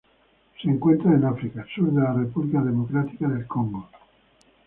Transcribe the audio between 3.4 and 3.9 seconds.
Congo.